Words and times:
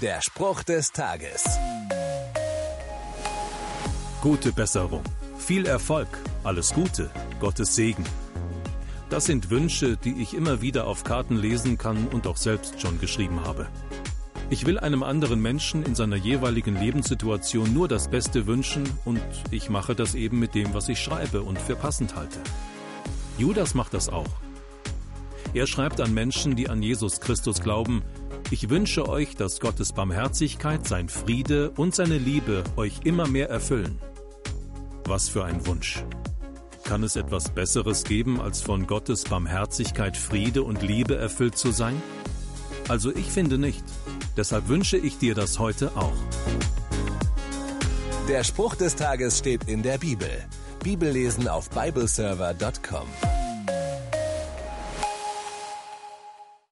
Der 0.00 0.22
Spruch 0.22 0.62
des 0.62 0.92
Tages. 0.92 1.44
Gute 4.22 4.50
Besserung. 4.50 5.02
Viel 5.36 5.66
Erfolg. 5.66 6.08
Alles 6.42 6.72
Gute. 6.72 7.10
Gottes 7.38 7.74
Segen. 7.74 8.04
Das 9.10 9.26
sind 9.26 9.50
Wünsche, 9.50 9.98
die 9.98 10.22
ich 10.22 10.32
immer 10.32 10.62
wieder 10.62 10.86
auf 10.86 11.04
Karten 11.04 11.36
lesen 11.36 11.76
kann 11.76 12.08
und 12.08 12.26
auch 12.26 12.38
selbst 12.38 12.80
schon 12.80 12.98
geschrieben 12.98 13.44
habe. 13.44 13.68
Ich 14.48 14.64
will 14.64 14.78
einem 14.78 15.02
anderen 15.02 15.42
Menschen 15.42 15.82
in 15.82 15.94
seiner 15.94 16.16
jeweiligen 16.16 16.76
Lebenssituation 16.76 17.74
nur 17.74 17.86
das 17.86 18.08
Beste 18.08 18.46
wünschen 18.46 18.88
und 19.04 19.20
ich 19.50 19.68
mache 19.68 19.94
das 19.94 20.14
eben 20.14 20.38
mit 20.38 20.54
dem, 20.54 20.72
was 20.72 20.88
ich 20.88 20.98
schreibe 20.98 21.42
und 21.42 21.60
für 21.60 21.76
passend 21.76 22.16
halte. 22.16 22.38
Judas 23.36 23.74
macht 23.74 23.92
das 23.92 24.08
auch. 24.08 24.40
Er 25.52 25.66
schreibt 25.66 26.00
an 26.00 26.14
Menschen, 26.14 26.56
die 26.56 26.70
an 26.70 26.82
Jesus 26.82 27.20
Christus 27.20 27.60
glauben, 27.60 28.02
ich 28.50 28.68
wünsche 28.68 29.08
euch, 29.08 29.36
dass 29.36 29.60
Gottes 29.60 29.92
Barmherzigkeit, 29.92 30.86
sein 30.86 31.08
Friede 31.08 31.70
und 31.70 31.94
seine 31.94 32.18
Liebe 32.18 32.64
euch 32.76 33.00
immer 33.04 33.28
mehr 33.28 33.48
erfüllen. 33.48 33.98
Was 35.04 35.28
für 35.28 35.44
ein 35.44 35.66
Wunsch. 35.66 36.04
Kann 36.84 37.04
es 37.04 37.16
etwas 37.16 37.50
Besseres 37.50 38.04
geben, 38.04 38.40
als 38.40 38.62
von 38.62 38.86
Gottes 38.86 39.24
Barmherzigkeit, 39.24 40.16
Friede 40.16 40.62
und 40.62 40.82
Liebe 40.82 41.16
erfüllt 41.16 41.56
zu 41.56 41.70
sein? 41.70 42.02
Also 42.88 43.14
ich 43.14 43.26
finde 43.26 43.58
nicht. 43.58 43.84
Deshalb 44.36 44.68
wünsche 44.68 44.96
ich 44.96 45.18
dir 45.18 45.34
das 45.34 45.58
heute 45.58 45.92
auch. 45.96 46.16
Der 48.28 48.42
Spruch 48.44 48.74
des 48.74 48.96
Tages 48.96 49.38
steht 49.38 49.68
in 49.68 49.82
der 49.82 49.98
Bibel. 49.98 50.30
Bibellesen 50.82 51.46
auf 51.46 51.68
bibleserver.com. 51.70 53.06